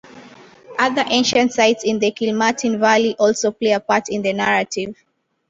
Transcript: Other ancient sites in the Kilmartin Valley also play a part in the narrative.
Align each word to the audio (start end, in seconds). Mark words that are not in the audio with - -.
Other 0.79 1.05
ancient 1.09 1.53
sites 1.53 1.83
in 1.83 1.99
the 1.99 2.11
Kilmartin 2.11 2.79
Valley 2.79 3.15
also 3.19 3.51
play 3.51 3.73
a 3.73 3.79
part 3.79 4.09
in 4.09 4.23
the 4.23 4.33
narrative. 4.33 4.95